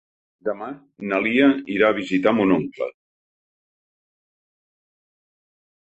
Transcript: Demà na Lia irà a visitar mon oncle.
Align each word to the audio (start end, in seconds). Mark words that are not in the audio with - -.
Demà 0.47 0.67
na 1.11 1.19
Lia 1.25 1.49
irà 1.75 1.91
a 1.93 1.95
visitar 1.99 2.33
mon 2.39 2.53
oncle. 2.57 2.89